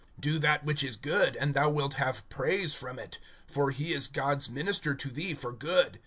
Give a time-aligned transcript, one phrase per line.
[0.19, 3.19] Do that which is good, and thou wilt have praise from it;
[3.53, 5.99] (4)for he is God's minister to thee for good.